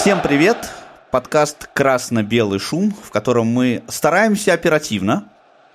[0.00, 0.56] Всем привет!
[1.10, 5.24] Подкаст «Красно-белый шум», в котором мы стараемся оперативно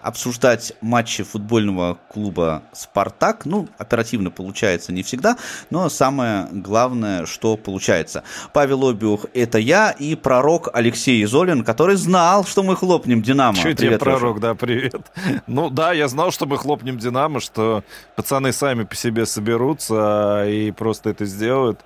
[0.01, 3.46] обсуждать матчи футбольного клуба «Спартак».
[3.46, 5.38] Ну, оперативно получается не всегда,
[5.69, 8.24] но самое главное, что получается.
[8.51, 13.55] Павел Обиух– это я и пророк Алексей Изолин, который знал, что мы хлопнем «Динамо».
[13.55, 15.05] Че тебе, пророк, да, привет.
[15.46, 17.84] Ну да, я знал, что мы хлопнем «Динамо», что
[18.15, 21.81] пацаны сами по себе соберутся и просто это сделают.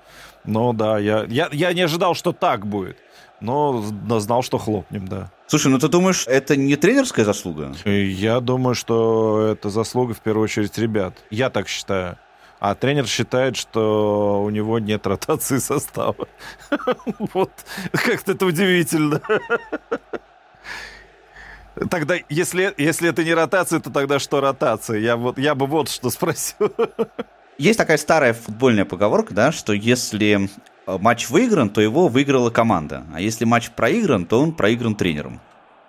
[0.45, 2.98] Ну да, я, я, я не ожидал, что так будет
[3.41, 3.81] но
[4.20, 5.31] знал, что хлопнем, да.
[5.48, 7.73] Слушай, ну ты думаешь, это не тренерская заслуга?
[7.85, 11.15] Я думаю, что это заслуга в первую очередь ребят.
[11.29, 12.17] Я так считаю.
[12.59, 16.27] А тренер считает, что у него нет ротации состава.
[17.34, 17.51] Вот,
[17.93, 19.21] как-то это удивительно.
[21.90, 24.99] Тогда, если, если это не ротация, то тогда что ротация?
[24.99, 26.73] Я, вот, я бы вот что спросил.
[27.60, 30.49] Есть такая старая футбольная поговорка, да, что если
[30.90, 33.04] Э, матч выигран, то его выиграла команда.
[33.13, 35.40] А если матч проигран, то он проигран тренером.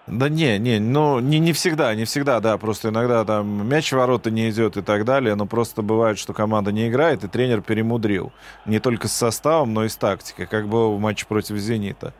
[0.06, 3.96] Да не, не, ну не, не всегда, не всегда, да, просто иногда там мяч в
[3.96, 7.60] ворота не идет и так далее, но просто бывает, что команда не играет, и тренер
[7.60, 8.32] перемудрил.
[8.66, 12.12] Не только с составом, но и с тактикой, как было в матче против «Зенита».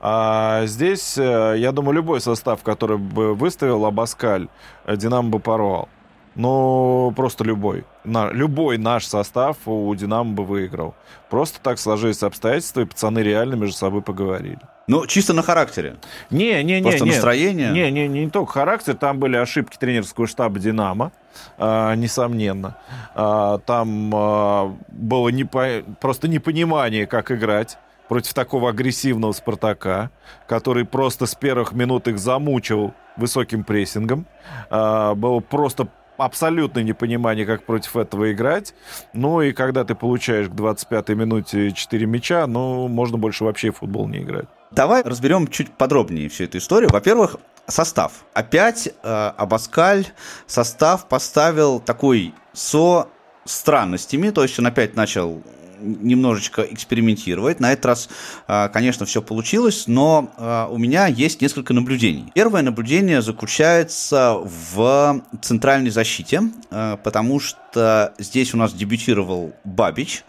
[0.00, 4.48] А здесь, э, я думаю, любой состав, который бы выставил Абаскаль,
[4.84, 5.88] э, «Динамо» бы порвал.
[6.36, 7.84] Ну, просто любой.
[8.04, 10.94] На, любой наш состав у «Динамо» бы выиграл.
[11.30, 14.58] Просто так сложились обстоятельства, и пацаны реально между собой поговорили.
[14.86, 15.96] Ну, чисто на характере.
[16.30, 16.82] Не, не, не.
[16.82, 17.72] Просто не, настроение.
[17.72, 18.94] Не, не, не, не только характер.
[18.94, 21.10] Там были ошибки тренерского штаба Динамо,
[21.58, 22.76] э, несомненно.
[23.14, 25.82] Э, там э, было непо...
[26.00, 30.10] просто непонимание, как играть против такого агрессивного Спартака,
[30.46, 34.26] который просто с первых минут их замучил высоким прессингом.
[34.70, 38.74] Э, было просто абсолютное непонимание, как против этого играть.
[39.12, 43.78] Ну и когда ты получаешь к 25-й минуте 4 мяча, ну, можно больше вообще в
[43.78, 44.46] футбол не играть.
[44.70, 46.90] Давай разберем чуть подробнее всю эту историю.
[46.90, 47.36] Во-первых,
[47.66, 48.24] состав.
[48.34, 50.06] Опять э, Абаскаль
[50.46, 53.08] состав поставил такой со
[53.44, 55.42] странностями, то есть он опять начал
[55.80, 57.60] немножечко экспериментировать.
[57.60, 58.08] На этот раз,
[58.46, 62.30] а, конечно, все получилось, но а, у меня есть несколько наблюдений.
[62.34, 70.24] Первое наблюдение заключается в центральной защите, а, потому что здесь у нас дебютировал Бабич,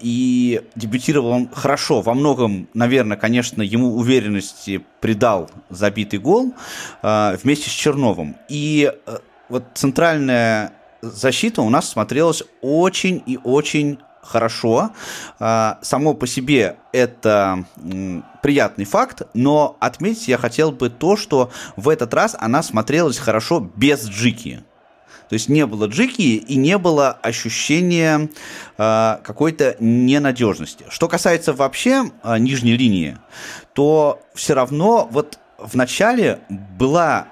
[0.00, 2.00] и дебютировал он хорошо.
[2.00, 6.54] Во многом, наверное, конечно, ему уверенности придал забитый гол
[7.02, 8.36] вместе с Черновым.
[8.48, 8.90] И
[9.50, 10.72] вот центральная
[11.02, 14.90] защита у нас смотрелась очень и очень хорошо.
[15.38, 17.64] А, само по себе это
[18.42, 23.60] приятный факт, но отметить я хотел бы то, что в этот раз она смотрелась хорошо
[23.60, 24.64] без джики.
[25.28, 28.30] То есть не было джики и не было ощущения
[28.78, 30.86] э, какой-то ненадежности.
[30.88, 33.18] Что касается вообще э, нижней линии,
[33.72, 37.26] то все равно вот в начале была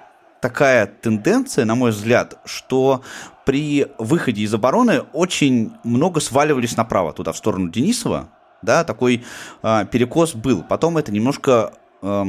[0.44, 3.02] такая тенденция, на мой взгляд, что
[3.46, 8.28] при выходе из обороны очень много сваливались направо, туда, в сторону Денисова.
[8.60, 9.24] Да, такой
[9.62, 10.62] э, перекос был.
[10.62, 11.72] Потом это немножко
[12.02, 12.24] э,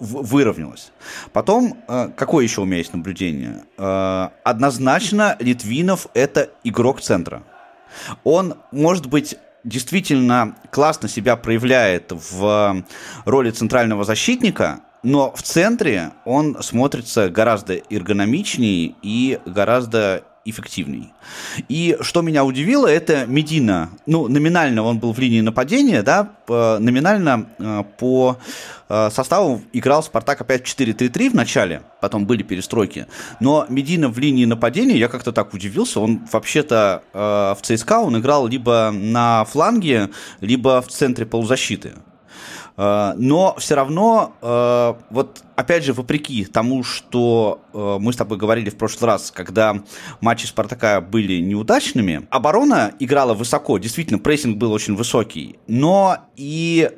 [0.00, 0.90] выровнялось.
[1.32, 3.62] Потом, э, какое еще у меня есть наблюдение?
[3.76, 7.44] Э, однозначно Литвинов это игрок центра.
[8.24, 12.84] Он, может быть, действительно классно себя проявляет в
[13.24, 21.12] роли центрального защитника, но в центре он смотрится гораздо эргономичнее и гораздо эффективней.
[21.68, 23.90] И что меня удивило, это Медина.
[24.06, 28.38] Ну, номинально он был в линии нападения, да, номинально э, по
[28.88, 33.06] э, составу играл Спартак опять 4-3-3 в начале, потом были перестройки.
[33.40, 38.18] Но Медина в линии нападения, я как-то так удивился, он вообще-то э, в ЦСКА он
[38.18, 40.10] играл либо на фланге,
[40.40, 41.92] либо в центре полузащиты.
[42.78, 48.38] Э, но все равно, э, вот опять же, вопреки тому, что э, мы с тобой
[48.38, 49.82] говорили в прошлый раз, когда
[50.20, 56.88] матчи Спартака были неудачными, оборона играла высоко, действительно, прессинг был очень высокий, но и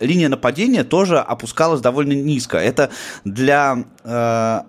[0.00, 2.56] линия нападения тоже опускалась довольно низко.
[2.56, 2.90] Это
[3.24, 3.84] для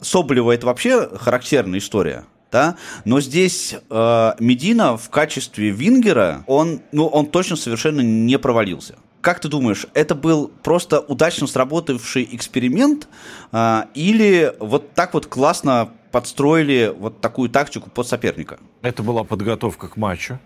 [0.01, 7.07] Соболева это вообще характерная история да, но здесь э, Медина в качестве вингера, он, ну,
[7.07, 8.95] он точно совершенно не провалился.
[9.23, 13.07] Как ты думаешь, это был просто удачно сработавший эксперимент,
[13.53, 18.59] а, или вот так вот классно подстроили вот такую тактику под соперника?
[18.81, 20.39] Это была подготовка к матчу.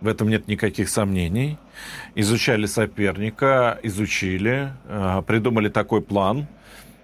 [0.00, 1.58] В этом нет никаких сомнений.
[2.14, 6.46] Изучали соперника, изучили, а, придумали такой план.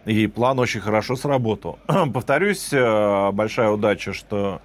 [0.04, 1.80] И план очень хорошо сработал.
[2.14, 4.62] Повторюсь, а, большая удача, что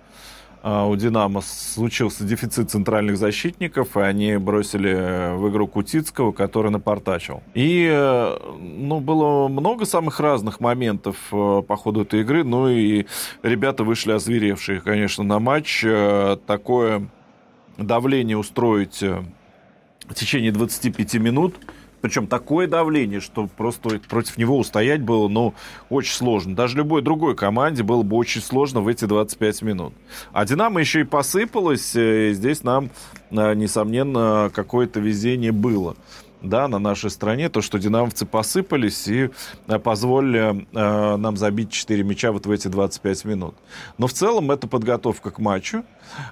[0.65, 7.44] у «Динамо» случился дефицит центральных защитников, и они бросили в игру Кутицкого, который напортачил.
[7.53, 13.06] И, э, ну, было много самых разных моментов э, по ходу этой игры, ну и
[13.44, 15.83] ребята вышли озверевшие, конечно, на матч.
[15.85, 17.09] Э, такое
[17.77, 21.56] давление устроить в течение 25 минут–
[22.01, 25.53] причем такое давление, что просто против него устоять было, ну,
[25.89, 26.56] очень сложно.
[26.56, 29.94] Даже любой другой команде было бы очень сложно в эти 25 минут.
[30.31, 32.89] А «Динамо» еще и посыпалось, э, и здесь нам,
[33.31, 35.95] э, несомненно, какое-то везение было
[36.45, 39.30] да, на нашей стране, то, что динамовцы посыпались и
[39.68, 43.56] э, позволили э, нам забить 4 мяча вот в эти 25 минут.
[43.97, 45.83] Но в целом это подготовка к матчу.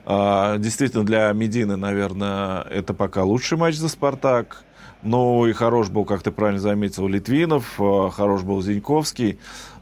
[0.06, 4.64] Э, действительно, для Медины, наверное, это пока лучший матч за «Спартак».
[5.04, 9.38] Ну и хорош был, как ты правильно заметил, Литвинов, э, хорош был Зиньковский.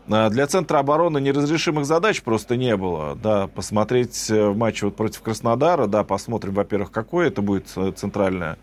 [0.07, 3.15] Э, для центра обороны неразрешимых задач просто не было.
[3.21, 8.57] Да, посмотреть э, матч вот против Краснодара, да, посмотрим, во-первых, какой это будет центральная,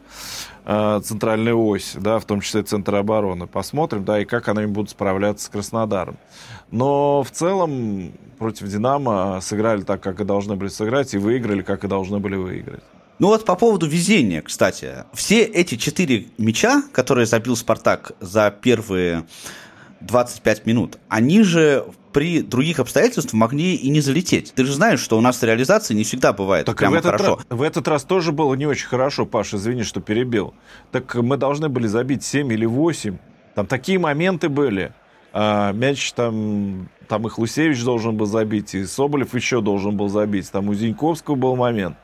[0.64, 3.46] центральная ось, да, в том числе центр обороны.
[3.46, 6.16] Посмотрим, да, и как они будут справляться с Краснодаром.
[6.72, 11.84] Но в целом против «Динамо» сыграли так, как и должны были сыграть, и выиграли, как
[11.84, 12.82] и должны были выиграть.
[13.18, 15.04] Ну вот по поводу везения, кстати.
[15.12, 19.26] Все эти четыре мяча, которые забил «Спартак» за первые
[20.00, 24.52] 25 минут, они же при других обстоятельствах могли и не залететь.
[24.54, 27.36] Ты же знаешь, что у нас реализация не всегда бывает так прямо в этот хорошо.
[27.36, 30.54] Раз, в этот раз тоже было не очень хорошо, Паша, извини, что перебил.
[30.92, 33.18] Так мы должны были забить 7 или 8.
[33.54, 34.92] Там такие моменты были.
[35.32, 40.50] А, мяч там, там и Хлусевич должен был забить, и Соболев еще должен был забить.
[40.50, 41.96] Там у Зиньковского был момент.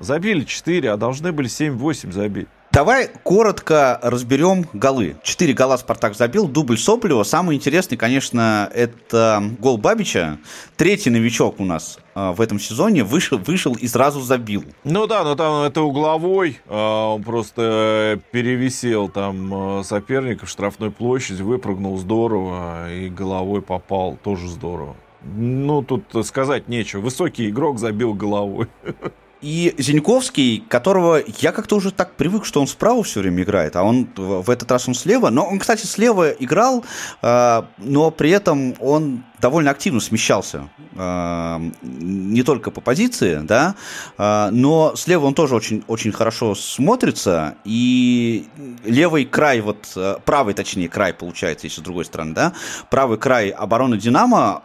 [0.00, 2.48] Забили 4, а должны были 7-8 забить.
[2.72, 5.16] Давай коротко разберем голы.
[5.24, 7.24] Четыре гола Спартак забил, дубль Соплева.
[7.24, 10.38] Самый интересный, конечно, это гол Бабича.
[10.76, 14.64] Третий новичок у нас э, в этом сезоне вышел, вышел и сразу забил.
[14.84, 16.60] Ну да, но там это угловой.
[16.66, 24.16] Э, он просто перевисел там э, соперника в штрафной площади, выпрыгнул здорово и головой попал
[24.22, 24.94] тоже здорово.
[25.24, 27.00] Ну, тут сказать нечего.
[27.00, 28.68] Высокий игрок забил головой.
[29.42, 33.82] И Зиньковский, которого я как-то уже так привык, что он справа все время играет, а
[33.82, 35.30] он в этот раз он слева.
[35.30, 36.84] Но он, кстати, слева играл,
[37.22, 40.68] э, но при этом он довольно активно смещался.
[40.94, 43.76] Э, не только по позиции, да,
[44.18, 47.54] э, но слева он тоже очень, очень хорошо смотрится.
[47.64, 48.46] И
[48.84, 49.96] левый край, вот
[50.26, 52.52] правый, точнее, край получается, если с другой стороны, да,
[52.90, 54.62] правый край обороны Динамо,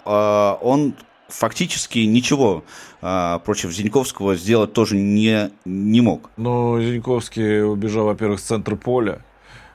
[0.61, 0.95] он
[1.27, 2.63] фактически ничего
[3.01, 6.29] а, против Зиньковского сделать тоже не, не мог.
[6.37, 9.21] Ну, Зиньковский убежал, во-первых, с центра поля.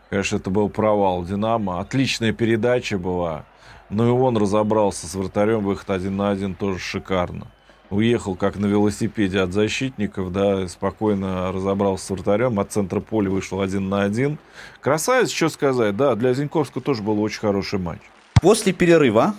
[0.08, 1.81] Конечно, это был провал Динамо.
[1.81, 3.44] Отличная передача была.
[3.91, 7.47] Но и он разобрался с вратарем, выход один на один тоже шикарно.
[7.91, 13.61] Уехал как на велосипеде от защитников, да, спокойно разобрался с вратарем, от центра поля вышел
[13.61, 14.38] один на один.
[14.81, 17.99] Красавец, что сказать, да, для Зиньковского тоже был очень хороший матч.
[18.41, 19.35] После перерыва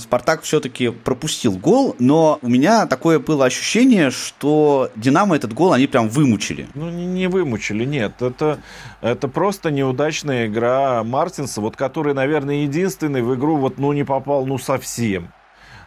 [0.00, 5.86] Спартак все-таки пропустил гол, но у меня такое было ощущение, что Динамо этот гол они
[5.86, 6.68] прям вымучили.
[6.74, 8.20] Ну, не, не вымучили, нет.
[8.22, 8.58] Это,
[9.00, 14.46] это просто неудачная игра Мартинса, вот который, наверное, единственный в игру вот, ну, не попал,
[14.46, 15.32] ну, совсем.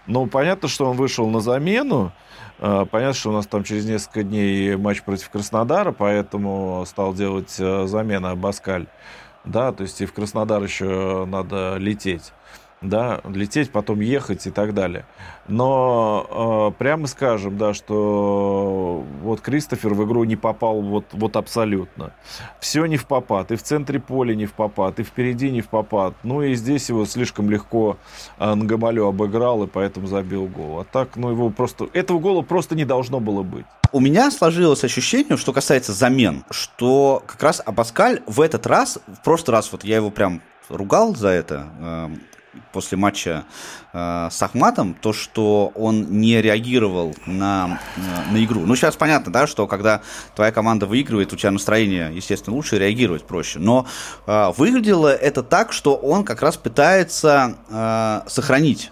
[0.08, 2.14] Ну, понятно, что он вышел на замену,
[2.60, 7.56] э, Понятно, что у нас там через несколько дней матч против Краснодара, поэтому стал делать
[7.60, 8.88] э, замена Баскаль
[9.46, 12.34] да, то есть и в Краснодар еще надо лететь
[12.82, 15.06] да, лететь, потом ехать и так далее.
[15.48, 22.14] Но э, прямо скажем, да, что вот Кристофер в игру не попал вот, вот абсолютно.
[22.60, 25.68] Все не в попад, и в центре поля не в попад, и впереди не в
[25.68, 26.14] попад.
[26.24, 27.98] Ну и здесь его слишком легко
[28.38, 30.80] э, Нгамалю обыграл, и поэтому забил гол.
[30.80, 33.66] А так, ну его просто, этого гола просто не должно было быть.
[33.92, 39.24] У меня сложилось ощущение, что касается замен, что как раз Абаскаль в этот раз, в
[39.24, 42.10] прошлый раз вот я его прям ругал за это э,
[42.72, 43.46] после матча
[43.94, 48.62] э, с Ахматом, то, что он не реагировал на, э, на игру.
[48.66, 50.02] Ну, сейчас понятно, да, что когда
[50.36, 53.60] твоя команда выигрывает, у тебя настроение, естественно, лучше реагировать проще.
[53.60, 53.86] Но
[54.26, 58.92] э, выглядело это так, что он как раз пытается э, сохранить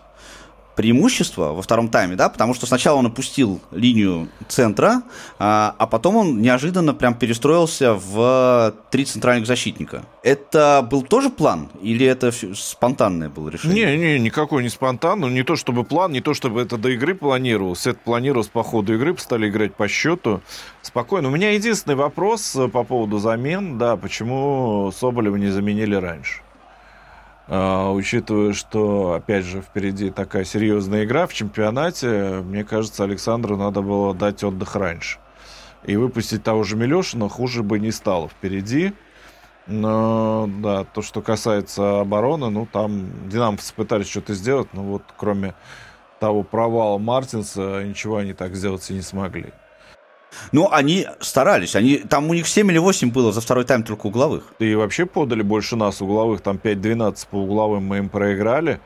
[0.78, 5.02] преимущество во втором тайме, да, потому что сначала он опустил линию центра,
[5.40, 10.06] а, а потом он неожиданно прям перестроился в три центральных защитника.
[10.22, 13.98] Это был тоже план или это спонтанное было решение?
[13.98, 17.16] Не, не, никакой не спонтанный, не то чтобы план, не то чтобы это до игры
[17.16, 20.42] планировалось, это планировалось по ходу игры, стали играть по счету
[20.84, 21.30] спокойно.
[21.30, 26.42] У меня единственный вопрос по поводу замен, да, почему Соболева не заменили раньше?
[27.50, 33.82] А, учитывая, что, опять же, впереди такая серьезная игра в чемпионате, мне кажется, Александру надо
[33.82, 35.20] было дать отдых раньше.
[35.86, 38.94] И выпустить того же Милешина хуже бы не стало впереди.
[39.68, 45.56] Но, да, то, что касается обороны, ну, там динамовцы пытались что-то сделать, но вот кроме
[46.20, 49.54] того провала Мартинса, ничего они так сделать и не смогли.
[50.52, 51.76] Ну, они старались.
[51.76, 54.44] Они, там у них 7 или 8 было за второй тайм только угловых.
[54.60, 56.42] И вообще подали больше нас угловых.
[56.42, 58.80] Там 5-12 по угловым мы им проиграли.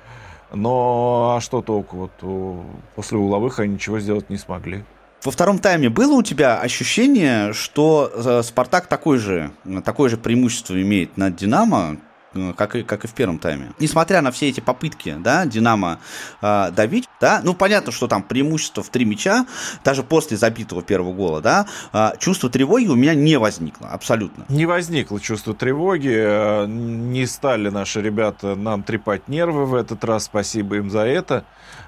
[0.54, 2.12] Но а что толку?
[2.22, 4.84] Вот, после угловых они ничего сделать не смогли.
[5.24, 9.52] Во втором тайме было у тебя ощущение, что э, Спартак такое же,
[9.86, 12.11] такое же преимущество имеет над Динамо, Э,
[12.56, 13.72] как и, как и в первом тайме.
[13.80, 16.00] Несмотря на все эти попытки, да, Динамо
[16.42, 19.46] э, давить, да, ну, понятно, что там преимущество в три мяча,
[19.84, 24.46] даже после забитого первого гола, да, э, чувство тревоги у меня не возникло, абсолютно.
[24.50, 30.26] Не возникло чувство тревоги, э, не стали наши ребята нам трепать нервы в этот раз,
[30.26, 31.44] спасибо им за это.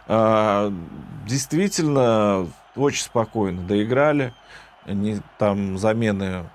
[0.08, 0.72] Э,
[1.26, 4.34] действительно, очень спокойно доиграли,
[4.86, 6.46] не, там замены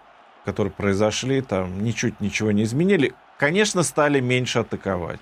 [0.44, 3.12] которые произошли, там ничуть ничего не изменили.
[3.38, 5.20] Конечно, стали меньше атаковать.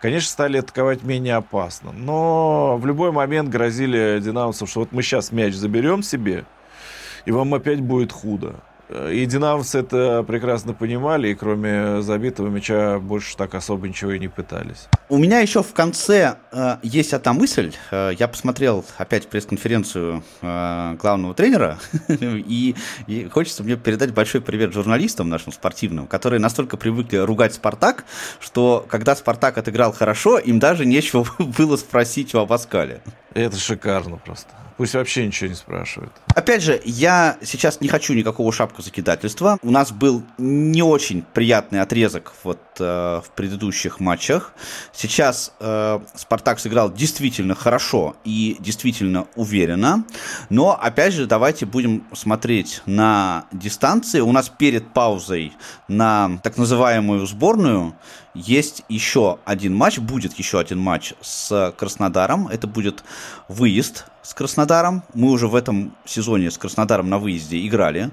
[0.00, 1.92] Конечно, стали атаковать менее опасно.
[1.92, 6.44] Но в любой момент грозили динамовцам, что вот мы сейчас мяч заберем себе,
[7.24, 8.56] и вам опять будет худо.
[8.90, 14.28] И динамовцы это прекрасно понимали, и кроме забитого мяча больше так особо ничего и не
[14.28, 14.88] пытались.
[15.10, 17.72] У меня еще в конце э, есть одна мысль.
[17.90, 21.78] Э, я посмотрел опять пресс-конференцию э, главного тренера,
[22.08, 22.74] и,
[23.06, 28.04] и хочется мне передать большой привет журналистам нашим спортивным, которые настолько привыкли ругать «Спартак»,
[28.40, 33.00] что когда «Спартак» отыграл хорошо, им даже нечего было спросить у Абаскаля.
[33.34, 34.50] Это шикарно просто.
[34.78, 36.12] Пусть вообще ничего не спрашивают.
[36.36, 39.58] Опять же, я сейчас не хочу никакого шапку закидательства.
[39.62, 44.52] У нас был не очень приятный отрезок вот э, в предыдущих матчах.
[44.92, 50.04] Сейчас э, Спартак сыграл действительно хорошо и действительно уверенно.
[50.48, 54.20] Но, опять же, давайте будем смотреть на дистанции.
[54.20, 55.54] У нас перед паузой
[55.88, 57.96] на так называемую сборную
[58.38, 62.48] есть еще один матч, будет еще один матч с Краснодаром.
[62.48, 63.02] Это будет
[63.48, 65.02] выезд с Краснодаром.
[65.14, 68.10] Мы уже в этом сезоне с Краснодаром на выезде играли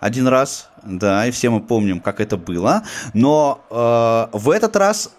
[0.00, 2.82] один раз, да, и все мы помним, как это было.
[3.12, 5.12] Но э, в этот раз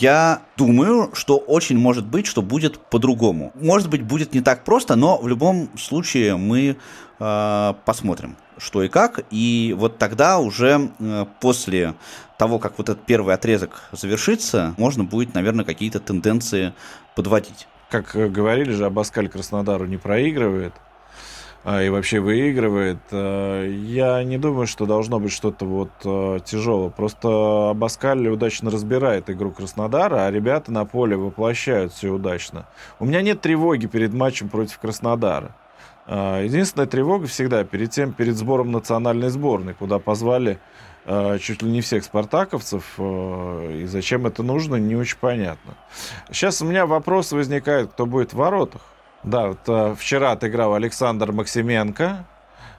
[0.00, 3.52] я думаю, что очень может быть, что будет по-другому.
[3.54, 6.76] Может быть, будет не так просто, но в любом случае мы
[7.18, 9.24] э, посмотрим, что и как.
[9.30, 11.94] И вот тогда уже э, после
[12.38, 16.72] того, как вот этот первый отрезок завершится, можно будет, наверное, какие-то тенденции
[17.14, 20.74] подводить как говорили же, Абаскаль Краснодару не проигрывает
[21.66, 22.98] и вообще выигрывает.
[23.10, 26.90] А, я не думаю, что должно быть что-то вот а, тяжелое.
[26.90, 32.68] Просто Абаскаль удачно разбирает игру Краснодара, а ребята на поле воплощают все удачно.
[33.00, 35.56] У меня нет тревоги перед матчем против Краснодара.
[36.08, 40.60] Единственная тревога всегда перед тем, перед сбором национальной сборной, куда позвали
[41.40, 45.74] чуть ли не всех спартаковцев, и зачем это нужно, не очень понятно.
[46.30, 48.82] Сейчас у меня вопрос возникает, кто будет в воротах.
[49.26, 52.24] Да, вот э, вчера отыграл Александр Максименко,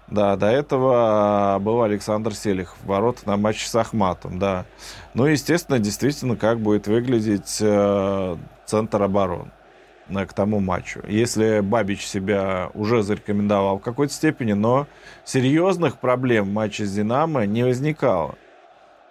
[0.07, 4.65] да, до этого был Александр Селих в воротах на матче с Ахматом, да.
[5.13, 7.47] Ну, естественно, действительно, как будет выглядеть
[8.65, 9.51] центр обороны
[10.07, 11.01] к тому матчу.
[11.05, 14.87] Если Бабич себя уже зарекомендовал в какой-то степени, но
[15.25, 18.35] серьезных проблем в матче с «Динамо» не возникало.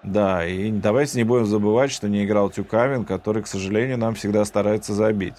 [0.03, 4.43] Да, и давайте не будем забывать, что не играл Тюкавин, который, к сожалению, нам всегда
[4.47, 5.35] старается забить.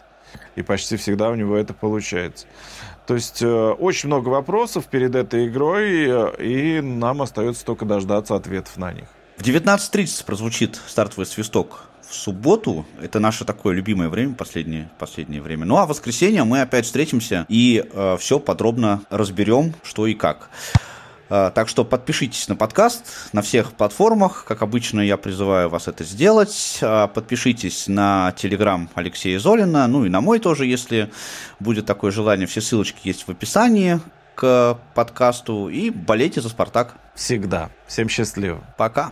[0.55, 2.47] И почти всегда у него это получается.
[3.05, 8.35] То есть э, очень много вопросов перед этой игрой, э, и нам остается только дождаться
[8.35, 9.05] ответов на них.
[9.37, 12.85] В 19.30 прозвучит стартовый свисток в субботу.
[13.01, 15.65] Это наше такое любимое время, последнее, последнее время.
[15.65, 20.49] Ну а в воскресенье мы опять встретимся и э, все подробно разберем, что и как.
[21.29, 24.45] Э, так что подпишитесь на подкаст на всех платформах.
[24.45, 26.79] Как обычно, я призываю вас это сделать.
[26.81, 31.11] Э, подпишитесь на телеграм Алексея Золина, ну и на мой тоже, если
[31.59, 32.47] будет такое желание.
[32.47, 33.99] Все ссылочки есть в описании
[34.35, 35.69] к подкасту.
[35.69, 36.95] И болейте за «Спартак».
[37.15, 37.71] Всегда.
[37.87, 38.63] Всем счастливо.
[38.77, 39.11] Пока.